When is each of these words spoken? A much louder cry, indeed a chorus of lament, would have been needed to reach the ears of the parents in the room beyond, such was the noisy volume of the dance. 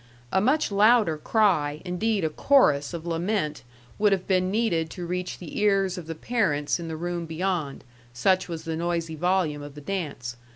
A 0.31 0.41
much 0.41 0.71
louder 0.71 1.15
cry, 1.15 1.79
indeed 1.85 2.23
a 2.23 2.29
chorus 2.31 2.91
of 2.91 3.05
lament, 3.05 3.61
would 3.99 4.11
have 4.11 4.25
been 4.25 4.49
needed 4.49 4.89
to 4.89 5.05
reach 5.05 5.37
the 5.37 5.59
ears 5.59 5.95
of 5.95 6.07
the 6.07 6.15
parents 6.15 6.79
in 6.79 6.87
the 6.87 6.97
room 6.97 7.27
beyond, 7.27 7.83
such 8.11 8.47
was 8.49 8.63
the 8.63 8.75
noisy 8.75 9.13
volume 9.13 9.61
of 9.61 9.75
the 9.75 9.79
dance. 9.81 10.37